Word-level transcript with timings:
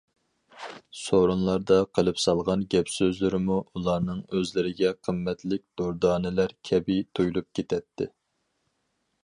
سورۇنلاردا 0.99 1.75
قىلىپ 1.97 2.21
سالغان 2.23 2.63
گەپ- 2.75 2.89
سۆزلىرىمۇ، 2.93 3.57
ئۇلارنىڭ 3.75 4.23
ئۆزلىرىگە 4.37 4.93
قىممەتلىك 5.09 5.65
دۇردانىلەر 5.83 6.57
كەبى 6.71 6.97
تۇيۇلۇپ 7.19 7.51
كېتەتتى. 7.61 8.09